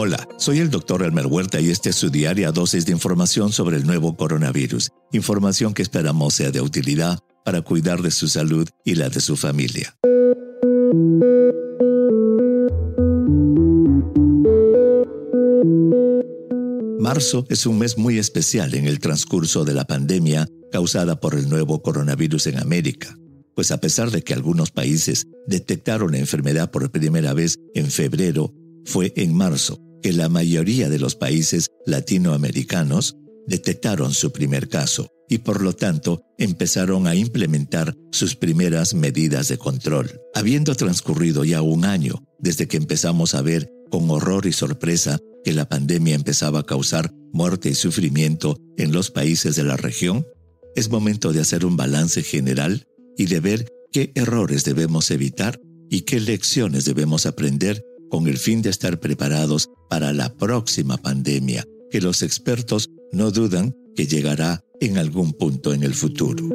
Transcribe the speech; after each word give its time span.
Hola, 0.00 0.28
soy 0.36 0.60
el 0.60 0.70
doctor 0.70 1.02
Elmer 1.02 1.26
Huerta 1.26 1.60
y 1.60 1.70
esta 1.70 1.90
es 1.90 1.96
su 1.96 2.08
diaria 2.08 2.52
dosis 2.52 2.86
de 2.86 2.92
información 2.92 3.50
sobre 3.50 3.78
el 3.78 3.84
nuevo 3.84 4.16
coronavirus. 4.16 4.90
Información 5.10 5.74
que 5.74 5.82
esperamos 5.82 6.34
sea 6.34 6.52
de 6.52 6.60
utilidad 6.60 7.18
para 7.44 7.62
cuidar 7.62 8.00
de 8.00 8.12
su 8.12 8.28
salud 8.28 8.68
y 8.84 8.94
la 8.94 9.08
de 9.08 9.18
su 9.18 9.36
familia. 9.36 9.96
Marzo 17.00 17.44
es 17.48 17.66
un 17.66 17.80
mes 17.80 17.98
muy 17.98 18.20
especial 18.20 18.74
en 18.74 18.86
el 18.86 19.00
transcurso 19.00 19.64
de 19.64 19.74
la 19.74 19.84
pandemia 19.84 20.46
causada 20.70 21.18
por 21.18 21.34
el 21.34 21.48
nuevo 21.48 21.82
coronavirus 21.82 22.46
en 22.46 22.60
América, 22.60 23.18
pues 23.56 23.72
a 23.72 23.80
pesar 23.80 24.12
de 24.12 24.22
que 24.22 24.32
algunos 24.32 24.70
países 24.70 25.26
detectaron 25.48 26.12
la 26.12 26.18
enfermedad 26.18 26.70
por 26.70 26.88
primera 26.92 27.34
vez 27.34 27.58
en 27.74 27.90
febrero, 27.90 28.54
fue 28.84 29.12
en 29.16 29.34
marzo 29.34 29.87
que 30.02 30.12
la 30.12 30.28
mayoría 30.28 30.88
de 30.88 30.98
los 30.98 31.14
países 31.14 31.70
latinoamericanos 31.86 33.16
detectaron 33.46 34.12
su 34.12 34.32
primer 34.32 34.68
caso 34.68 35.08
y 35.28 35.38
por 35.38 35.62
lo 35.62 35.74
tanto 35.74 36.22
empezaron 36.38 37.06
a 37.06 37.14
implementar 37.14 37.94
sus 38.12 38.34
primeras 38.34 38.94
medidas 38.94 39.48
de 39.48 39.58
control. 39.58 40.20
Habiendo 40.34 40.74
transcurrido 40.74 41.44
ya 41.44 41.62
un 41.62 41.84
año 41.84 42.22
desde 42.38 42.66
que 42.66 42.76
empezamos 42.76 43.34
a 43.34 43.42
ver 43.42 43.70
con 43.90 44.10
horror 44.10 44.46
y 44.46 44.52
sorpresa 44.52 45.18
que 45.44 45.52
la 45.52 45.68
pandemia 45.68 46.14
empezaba 46.14 46.60
a 46.60 46.66
causar 46.66 47.12
muerte 47.32 47.70
y 47.70 47.74
sufrimiento 47.74 48.58
en 48.76 48.92
los 48.92 49.10
países 49.10 49.56
de 49.56 49.64
la 49.64 49.76
región, 49.76 50.26
es 50.74 50.90
momento 50.90 51.32
de 51.32 51.40
hacer 51.40 51.64
un 51.64 51.76
balance 51.76 52.22
general 52.22 52.86
y 53.16 53.26
de 53.26 53.40
ver 53.40 53.68
qué 53.92 54.12
errores 54.14 54.64
debemos 54.64 55.10
evitar 55.10 55.60
y 55.90 56.02
qué 56.02 56.20
lecciones 56.20 56.84
debemos 56.84 57.26
aprender 57.26 57.82
con 58.08 58.28
el 58.28 58.38
fin 58.38 58.62
de 58.62 58.70
estar 58.70 59.00
preparados 59.00 59.68
para 59.88 60.12
la 60.12 60.34
próxima 60.34 60.96
pandemia, 60.96 61.64
que 61.90 62.00
los 62.00 62.22
expertos 62.22 62.90
no 63.12 63.30
dudan 63.30 63.74
que 63.94 64.06
llegará 64.06 64.62
en 64.80 64.98
algún 64.98 65.32
punto 65.32 65.72
en 65.72 65.82
el 65.82 65.94
futuro. 65.94 66.48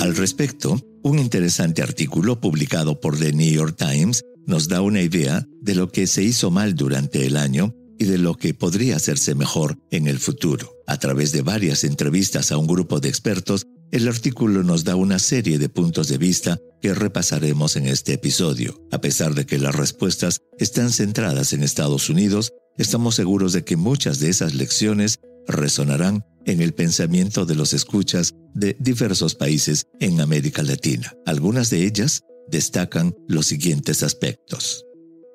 Al 0.00 0.16
respecto, 0.16 0.80
un 1.02 1.18
interesante 1.18 1.82
artículo 1.82 2.40
publicado 2.40 3.00
por 3.00 3.18
The 3.18 3.32
New 3.32 3.52
York 3.52 3.76
Times 3.76 4.22
nos 4.46 4.68
da 4.68 4.80
una 4.80 5.02
idea 5.02 5.46
de 5.60 5.74
lo 5.74 5.90
que 5.90 6.06
se 6.06 6.22
hizo 6.22 6.50
mal 6.50 6.74
durante 6.74 7.26
el 7.26 7.36
año 7.36 7.74
y 7.98 8.04
de 8.04 8.18
lo 8.18 8.34
que 8.34 8.54
podría 8.54 8.96
hacerse 8.96 9.34
mejor 9.34 9.78
en 9.90 10.06
el 10.06 10.18
futuro. 10.18 10.72
A 10.86 10.98
través 10.98 11.32
de 11.32 11.42
varias 11.42 11.84
entrevistas 11.84 12.52
a 12.52 12.56
un 12.56 12.66
grupo 12.66 13.00
de 13.00 13.08
expertos, 13.08 13.66
el 13.90 14.08
artículo 14.08 14.62
nos 14.62 14.84
da 14.84 14.96
una 14.96 15.18
serie 15.18 15.58
de 15.58 15.68
puntos 15.68 16.08
de 16.08 16.18
vista 16.18 16.58
que 16.82 16.94
repasaremos 16.94 17.76
en 17.76 17.86
este 17.86 18.14
episodio. 18.14 18.80
A 18.92 19.00
pesar 19.00 19.34
de 19.34 19.46
que 19.46 19.58
las 19.58 19.74
respuestas 19.74 20.42
están 20.58 20.90
centradas 20.90 21.52
en 21.52 21.62
Estados 21.62 22.10
Unidos, 22.10 22.52
estamos 22.76 23.14
seguros 23.14 23.52
de 23.52 23.64
que 23.64 23.76
muchas 23.76 24.20
de 24.20 24.28
esas 24.28 24.54
lecciones 24.54 25.20
resonarán 25.46 26.24
en 26.44 26.60
el 26.60 26.74
pensamiento 26.74 27.46
de 27.46 27.54
los 27.54 27.72
escuchas 27.72 28.34
de 28.54 28.76
diversos 28.78 29.34
países 29.34 29.86
en 30.00 30.20
América 30.20 30.62
Latina. 30.62 31.12
Algunas 31.26 31.70
de 31.70 31.84
ellas 31.84 32.22
destacan 32.50 33.14
los 33.26 33.46
siguientes 33.46 34.02
aspectos. 34.02 34.84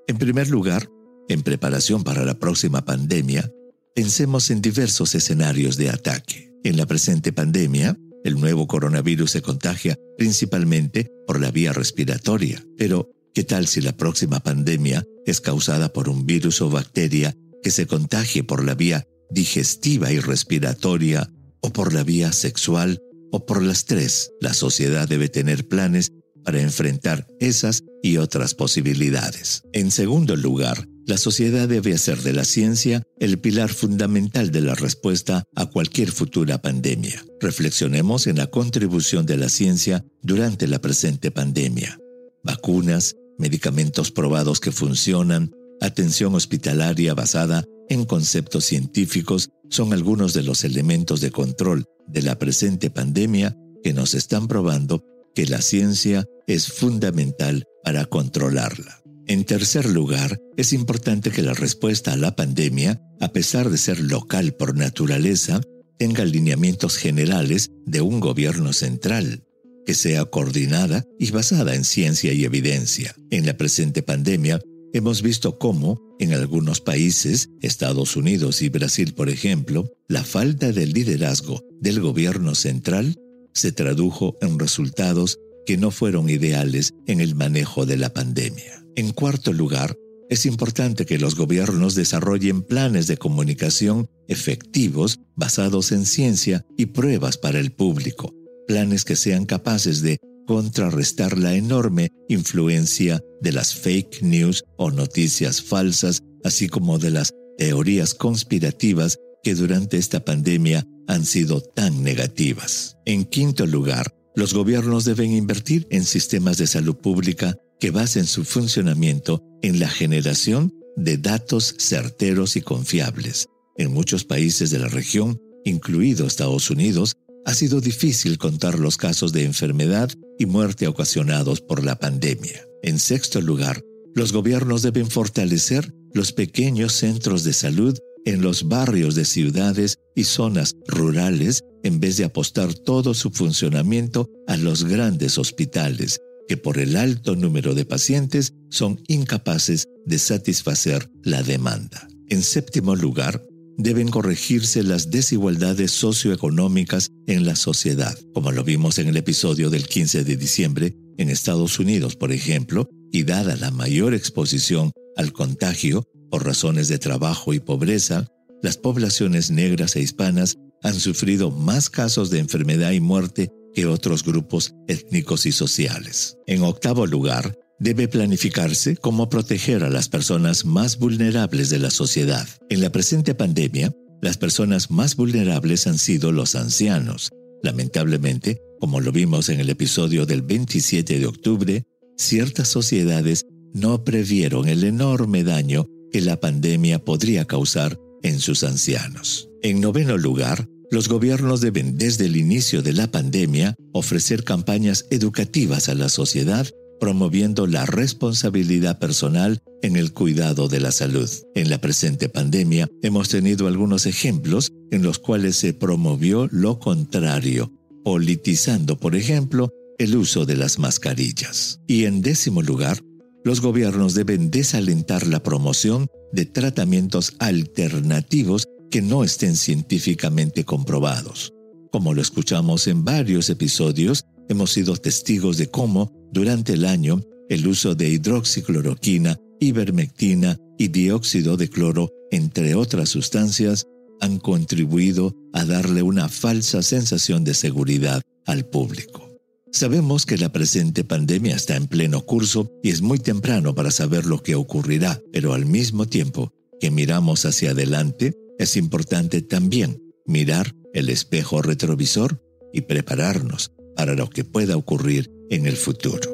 En 0.08 0.18
primer 0.18 0.50
lugar, 0.50 0.90
en 1.30 1.42
preparación 1.42 2.04
para 2.04 2.26
la 2.26 2.38
próxima 2.38 2.84
pandemia, 2.84 3.50
pensemos 3.96 4.50
en 4.50 4.62
diversos 4.62 5.16
escenarios 5.16 5.78
de 5.78 5.90
ataque. 5.90 6.52
En 6.64 6.78
la 6.78 6.86
presente 6.86 7.34
pandemia, 7.34 7.98
el 8.24 8.40
nuevo 8.40 8.68
coronavirus 8.68 9.32
se 9.32 9.42
contagia 9.42 9.98
principalmente 10.18 11.10
por 11.28 11.40
la 11.40 11.52
vía 11.52 11.74
respiratoria. 11.74 12.66
Pero, 12.78 13.10
¿qué 13.34 13.44
tal 13.44 13.68
si 13.68 13.82
la 13.82 13.96
próxima 13.96 14.40
pandemia 14.40 15.04
es 15.26 15.42
causada 15.42 15.92
por 15.92 16.10
un 16.10 16.26
virus 16.26 16.62
o 16.62 16.70
bacteria 16.70 17.36
que 17.62 17.72
se 17.72 17.88
contagie 17.88 18.44
por 18.44 18.64
la 18.64 18.76
vía 18.76 19.06
digestiva 19.30 20.12
y 20.12 20.20
respiratoria 20.20 21.30
o 21.62 21.72
por 21.72 21.94
la 21.94 22.04
vía 22.04 22.32
sexual 22.32 23.00
o 23.32 23.46
por 23.46 23.62
las 23.62 23.86
tres? 23.86 24.32
La 24.40 24.54
sociedad 24.54 25.08
debe 25.08 25.30
tener 25.30 25.68
planes 25.68 26.12
para 26.44 26.62
enfrentar 26.62 27.28
esas 27.40 27.84
y 28.02 28.18
otras 28.18 28.54
posibilidades. 28.54 29.64
En 29.72 29.92
segundo 29.92 30.36
lugar, 30.36 30.88
la 31.06 31.18
sociedad 31.18 31.68
debe 31.68 31.94
hacer 31.94 32.22
de 32.22 32.34
la 32.34 32.46
ciencia 32.46 33.04
el 33.20 33.40
pilar 33.40 33.70
fundamental 33.70 34.52
de 34.52 34.62
la 34.62 34.76
respuesta 34.76 35.44
a 35.56 35.66
cualquier 35.66 36.12
futura 36.12 36.62
pandemia. 36.62 37.26
Reflexionemos 37.42 38.28
en 38.28 38.38
la 38.38 38.48
contribución 38.48 39.26
de 39.26 39.38
la 39.38 39.50
ciencia 39.50 40.06
durante 40.22 40.68
la 40.68 40.80
presente 40.80 41.30
pandemia. 41.30 42.00
Vacunas, 42.44 43.16
medicamentos 43.38 44.12
probados 44.12 44.60
que 44.60 44.72
funcionan, 44.72 45.52
atención 45.82 46.36
hospitalaria 46.36 47.14
basada 47.14 47.66
en 47.90 48.06
conceptos 48.06 48.66
científicos 48.66 49.50
son 49.70 49.92
algunos 49.92 50.34
de 50.34 50.44
los 50.44 50.64
elementos 50.64 51.20
de 51.20 51.32
control 51.32 51.86
de 52.08 52.22
la 52.22 52.40
presente 52.40 52.90
pandemia 52.90 53.58
que 53.84 53.94
nos 53.94 54.14
están 54.14 54.48
probando 54.48 55.04
que 55.36 55.46
la 55.48 55.62
ciencia 55.62 56.26
es 56.48 56.68
fundamental 56.68 57.66
para 57.84 58.06
controlarla. 58.06 59.03
En 59.28 59.46
tercer 59.46 59.86
lugar, 59.86 60.38
es 60.58 60.74
importante 60.74 61.32
que 61.32 61.42
la 61.42 61.54
respuesta 61.54 62.12
a 62.12 62.18
la 62.18 62.36
pandemia, 62.36 63.02
a 63.22 63.32
pesar 63.32 63.70
de 63.70 63.78
ser 63.78 64.00
local 64.00 64.54
por 64.54 64.76
naturaleza, 64.76 65.62
tenga 65.98 66.26
lineamientos 66.26 66.98
generales 66.98 67.72
de 67.86 68.02
un 68.02 68.20
gobierno 68.20 68.74
central, 68.74 69.44
que 69.86 69.94
sea 69.94 70.26
coordinada 70.26 71.04
y 71.20 71.32
basada 71.32 71.74
en 71.76 71.86
ciencia 71.86 72.34
y 72.34 72.44
evidencia. 72.44 73.16
En 73.30 73.46
la 73.46 73.56
presente 73.56 74.04
pandemia, 74.04 74.60
hemos 74.94 75.22
visto 75.22 75.58
cómo, 75.58 76.02
en 76.20 76.34
algunos 76.34 76.82
países, 76.82 77.50
Estados 77.62 78.18
Unidos 78.18 78.62
y 78.62 78.70
Brasil 78.70 79.14
por 79.14 79.30
ejemplo, 79.30 79.90
la 80.10 80.24
falta 80.26 80.74
de 80.74 80.86
liderazgo 80.86 81.62
del 81.80 82.02
gobierno 82.02 82.56
central 82.56 83.16
se 83.54 83.72
tradujo 83.72 84.38
en 84.42 84.60
resultados 84.60 85.40
que 85.66 85.78
no 85.78 85.92
fueron 85.92 86.30
ideales 86.30 86.94
en 87.08 87.22
el 87.22 87.36
manejo 87.36 87.86
de 87.86 87.98
la 87.98 88.12
pandemia. 88.12 88.83
En 88.96 89.12
cuarto 89.12 89.54
lugar, 89.54 89.96
es 90.30 90.46
importante 90.46 91.06
que 91.06 91.18
los 91.18 91.36
gobiernos 91.36 91.96
desarrollen 91.96 92.62
planes 92.62 93.08
de 93.08 93.18
comunicación 93.18 94.08
efectivos 94.28 95.20
basados 95.36 95.92
en 95.92 96.06
ciencia 96.06 96.66
y 96.78 96.88
pruebas 96.88 97.38
para 97.38 97.60
el 97.60 97.72
público, 97.72 98.34
planes 98.68 99.04
que 99.04 99.16
sean 99.16 99.46
capaces 99.46 100.02
de 100.02 100.18
contrarrestar 100.48 101.38
la 101.38 101.56
enorme 101.56 102.10
influencia 102.30 103.22
de 103.42 103.52
las 103.52 103.76
fake 103.76 104.22
news 104.22 104.64
o 104.78 104.92
noticias 104.92 105.62
falsas, 105.62 106.22
así 106.44 106.68
como 106.68 107.00
de 107.00 107.12
las 107.12 107.32
teorías 107.58 108.14
conspirativas 108.14 109.18
que 109.44 109.56
durante 109.56 109.98
esta 109.98 110.24
pandemia 110.24 110.86
han 111.08 111.26
sido 111.26 111.62
tan 111.62 112.04
negativas. 112.04 112.98
En 113.06 113.26
quinto 113.26 113.66
lugar, 113.66 114.14
los 114.36 114.54
gobiernos 114.54 115.06
deben 115.06 115.32
invertir 115.32 115.86
en 115.92 116.06
sistemas 116.06 116.58
de 116.58 116.68
salud 116.68 116.96
pública 116.96 117.56
que 117.80 117.92
basen 117.92 118.26
su 118.26 118.46
funcionamiento 118.46 119.42
en 119.62 119.80
la 119.80 119.90
generación 119.90 120.74
de 120.96 121.18
datos 121.18 121.76
certeros 121.80 122.56
y 122.56 122.62
confiables. 122.62 123.48
En 123.78 123.92
muchos 123.94 124.24
países 124.24 124.70
de 124.70 124.80
la 124.80 124.88
región, 124.88 125.42
incluido 125.66 126.28
Estados 126.28 126.70
Unidos, 126.70 127.16
ha 127.46 127.54
sido 127.54 127.82
difícil 127.82 128.38
contar 128.38 128.80
los 128.80 128.98
casos 128.98 129.34
de 129.34 129.44
enfermedad 129.44 130.12
y 130.38 130.46
muerte 130.46 130.88
ocasionados 130.88 131.62
por 131.62 131.84
la 131.84 131.98
pandemia. 131.98 132.66
En 132.84 133.00
sexto 133.00 133.42
lugar, 133.42 133.82
los 134.16 134.32
gobiernos 134.32 134.82
deben 134.82 135.10
fortalecer 135.10 135.94
los 136.14 136.32
pequeños 136.32 136.94
centros 136.94 137.44
de 137.44 137.54
salud 137.54 137.98
en 138.26 138.42
los 138.42 138.68
barrios 138.68 139.16
de 139.16 139.26
ciudades 139.26 139.98
y 140.16 140.24
zonas 140.24 140.76
rurales 140.88 141.64
en 141.84 142.00
vez 142.00 142.18
de 142.18 142.24
apostar 142.24 142.74
todo 142.74 143.14
su 143.14 143.32
funcionamiento 143.32 144.30
a 144.48 144.56
los 144.56 144.86
grandes 144.86 145.38
hospitales, 145.38 146.22
que 146.48 146.58
por 146.58 146.78
el 146.78 146.96
alto 146.96 147.36
número 147.36 147.74
de 147.74 147.86
pacientes 147.86 148.54
son 148.70 149.02
incapaces 149.08 149.86
de 150.06 150.20
satisfacer 150.20 151.10
la 151.24 151.44
demanda. 151.44 152.08
En 152.30 152.42
séptimo 152.42 152.96
lugar, 152.96 153.44
deben 153.78 154.10
corregirse 154.10 154.84
las 154.84 155.10
desigualdades 155.10 155.92
socioeconómicas 155.92 157.10
en 157.28 157.46
la 157.46 157.56
sociedad, 157.56 158.18
como 158.34 158.52
lo 158.52 158.64
vimos 158.64 159.00
en 159.00 159.08
el 159.08 159.18
episodio 159.18 159.70
del 159.70 159.88
15 159.88 160.24
de 160.24 160.38
diciembre 160.38 160.96
en 161.18 161.30
Estados 161.30 161.80
Unidos, 161.80 162.16
por 162.16 162.32
ejemplo, 162.32 162.88
y 163.12 163.24
dada 163.24 163.56
la 163.56 163.72
mayor 163.72 164.14
exposición 164.14 164.92
al 165.16 165.32
contagio 165.32 166.04
por 166.30 166.46
razones 166.46 166.88
de 166.88 166.98
trabajo 166.98 167.54
y 167.54 167.60
pobreza, 167.60 168.28
las 168.62 168.78
poblaciones 168.78 169.52
negras 169.52 169.96
e 169.96 170.02
hispanas 170.02 170.56
han 170.82 171.00
sufrido 171.00 171.52
más 171.52 171.90
casos 171.90 172.30
de 172.30 172.40
enfermedad 172.40 172.92
y 172.92 173.00
muerte 173.00 173.52
que 173.74 173.86
otros 173.86 174.24
grupos 174.24 174.74
étnicos 174.88 175.46
y 175.46 175.52
sociales. 175.52 176.38
En 176.48 176.64
octavo 176.64 177.06
lugar, 177.06 177.58
debe 177.80 178.08
planificarse 178.08 178.96
cómo 178.96 179.30
proteger 179.30 179.84
a 179.84 179.90
las 179.90 180.10
personas 180.10 180.66
más 180.66 180.98
vulnerables 180.98 181.70
de 181.70 181.80
la 181.80 181.90
sociedad. 181.90 182.48
En 182.70 182.82
la 182.82 182.92
presente 182.92 183.36
pandemia, 183.36 183.94
las 184.22 184.38
personas 184.38 184.90
más 184.90 185.16
vulnerables 185.16 185.86
han 185.88 185.98
sido 185.98 186.32
los 186.32 186.56
ancianos. 186.56 187.32
Lamentablemente, 187.62 188.62
como 188.80 189.02
lo 189.02 189.12
vimos 189.12 189.50
en 189.50 189.60
el 189.60 189.70
episodio 189.70 190.26
del 190.26 190.42
27 190.42 191.20
de 191.20 191.26
octubre, 191.26 191.84
ciertas 192.18 192.70
sociedades 192.70 193.46
no 193.74 194.04
previeron 194.04 194.68
el 194.68 194.84
enorme 194.84 195.44
daño 195.44 195.86
que 196.12 196.22
la 196.22 196.40
pandemia 196.40 197.04
podría 197.04 197.46
causar 197.46 198.00
en 198.22 198.40
sus 198.40 198.64
ancianos. 198.64 199.50
En 199.62 199.82
noveno 199.82 200.18
lugar, 200.18 200.70
los 200.94 201.10
gobiernos 201.10 201.60
deben 201.60 201.98
desde 201.98 202.26
el 202.28 202.38
inicio 202.38 202.84
de 202.84 202.94
la 202.94 203.10
pandemia 203.10 203.76
ofrecer 203.94 204.44
campañas 204.44 205.06
educativas 205.10 205.90
a 205.90 205.96
la 205.96 206.08
sociedad 206.08 206.68
promoviendo 207.00 207.66
la 207.66 207.88
responsabilidad 207.88 209.00
personal 209.00 209.62
en 209.82 209.98
el 209.98 210.14
cuidado 210.14 210.68
de 210.68 210.80
la 210.80 210.92
salud. 210.92 211.30
En 211.56 211.72
la 211.72 211.82
presente 211.82 212.30
pandemia 212.30 212.88
hemos 213.02 213.28
tenido 213.30 213.68
algunos 213.68 214.06
ejemplos 214.06 214.72
en 214.92 215.02
los 215.02 215.18
cuales 215.18 215.56
se 215.58 215.74
promovió 215.74 216.48
lo 216.52 216.78
contrario, 216.80 217.74
politizando, 218.04 219.00
por 219.00 219.16
ejemplo, 219.16 219.72
el 219.98 220.16
uso 220.16 220.46
de 220.46 220.56
las 220.56 220.78
mascarillas. 220.78 221.82
Y 221.88 222.06
en 222.06 222.22
décimo 222.22 222.62
lugar, 222.62 223.02
los 223.44 223.62
gobiernos 223.62 224.14
deben 224.14 224.52
desalentar 224.52 225.26
la 225.26 225.42
promoción 225.42 226.08
de 226.32 226.46
tratamientos 226.46 227.34
alternativos 227.40 228.68
que 228.94 229.02
no 229.02 229.24
estén 229.24 229.56
científicamente 229.56 230.66
comprobados. 230.66 231.52
Como 231.92 232.14
lo 232.14 232.22
escuchamos 232.22 232.86
en 232.86 233.04
varios 233.04 233.50
episodios, 233.50 234.24
hemos 234.50 234.72
sido 234.72 234.96
testigos 234.98 235.58
de 235.58 235.66
cómo, 235.66 236.12
durante 236.32 236.74
el 236.74 236.86
año, 236.86 237.20
el 237.50 237.66
uso 237.66 237.96
de 237.96 238.10
hidroxicloroquina, 238.10 239.40
ivermectina 239.60 240.60
y 240.78 240.90
dióxido 240.90 241.58
de 241.58 241.72
cloro, 241.72 242.12
entre 242.30 242.76
otras 242.76 243.10
sustancias, 243.10 243.88
han 244.22 244.38
contribuido 244.38 245.34
a 245.54 245.66
darle 245.66 246.04
una 246.04 246.30
falsa 246.30 246.84
sensación 246.84 247.44
de 247.44 247.56
seguridad 247.56 248.22
al 248.46 248.64
público. 248.64 249.40
Sabemos 249.72 250.28
que 250.28 250.38
la 250.38 250.52
presente 250.52 251.04
pandemia 251.04 251.56
está 251.56 251.78
en 251.78 251.88
pleno 251.88 252.22
curso 252.22 252.70
y 252.84 252.92
es 252.92 253.02
muy 253.02 253.18
temprano 253.18 253.74
para 253.74 253.90
saber 253.90 254.28
lo 254.28 254.44
que 254.44 254.54
ocurrirá, 254.54 255.20
pero 255.32 255.56
al 255.56 255.66
mismo 255.66 256.06
tiempo 256.06 256.52
que 256.80 256.92
miramos 256.92 257.46
hacia 257.46 257.72
adelante, 257.72 258.36
es 258.60 258.78
importante 258.78 259.42
también 259.42 260.02
mirar 260.26 260.76
el 260.94 261.10
espejo 261.10 261.62
retrovisor 261.62 262.42
y 262.72 262.82
prepararnos 262.82 263.72
para 263.96 264.14
lo 264.14 264.30
que 264.30 264.44
pueda 264.44 264.78
ocurrir 264.78 265.32
en 265.50 265.66
el 265.66 265.76
futuro. 265.76 266.30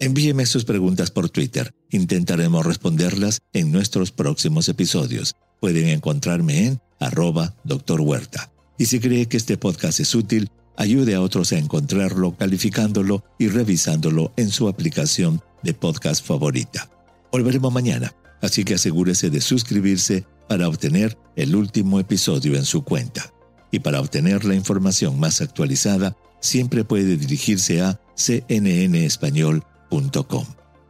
Envíeme 0.00 0.46
sus 0.46 0.64
preguntas 0.64 1.10
por 1.10 1.30
Twitter. 1.30 1.72
Intentaremos 1.90 2.66
responderlas 2.66 3.40
en 3.52 3.70
nuestros 3.70 4.10
próximos 4.10 4.68
episodios. 4.68 5.36
Pueden 5.60 5.88
encontrarme 5.88 6.66
en 6.66 6.80
arroba 6.98 7.54
Dr. 7.64 8.00
Huerta. 8.00 8.50
Y 8.78 8.86
si 8.86 8.98
cree 8.98 9.26
que 9.26 9.36
este 9.36 9.56
podcast 9.56 10.00
es 10.00 10.14
útil, 10.14 10.50
ayude 10.76 11.14
a 11.14 11.20
otros 11.20 11.52
a 11.52 11.58
encontrarlo 11.58 12.36
calificándolo 12.36 13.24
y 13.38 13.48
revisándolo 13.48 14.32
en 14.36 14.50
su 14.50 14.68
aplicación 14.68 15.40
de 15.62 15.74
podcast 15.74 16.26
favorita. 16.26 16.91
Volveremos 17.32 17.72
mañana, 17.72 18.14
así 18.42 18.62
que 18.62 18.74
asegúrese 18.74 19.30
de 19.30 19.40
suscribirse 19.40 20.26
para 20.48 20.68
obtener 20.68 21.16
el 21.34 21.56
último 21.56 21.98
episodio 21.98 22.56
en 22.56 22.66
su 22.66 22.84
cuenta. 22.84 23.32
Y 23.70 23.78
para 23.80 24.00
obtener 24.00 24.44
la 24.44 24.54
información 24.54 25.18
más 25.18 25.40
actualizada, 25.40 26.14
siempre 26.40 26.84
puede 26.84 27.16
dirigirse 27.16 27.80
a 27.80 27.98
cnnespañol.com. 28.16 30.44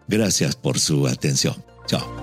Gracias 0.09 0.57
por 0.57 0.81
su 0.81 1.07
atención. 1.07 1.55
Chao. 1.87 2.22